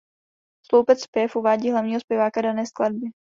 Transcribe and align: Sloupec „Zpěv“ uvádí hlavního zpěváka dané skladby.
Sloupec 0.69 0.99
„Zpěv“ 1.03 1.35
uvádí 1.35 1.71
hlavního 1.71 1.99
zpěváka 1.99 2.41
dané 2.41 2.65
skladby. 2.65 3.07